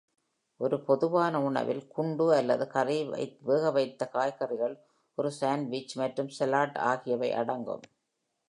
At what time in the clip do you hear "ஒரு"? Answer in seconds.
0.59-0.77, 5.17-5.31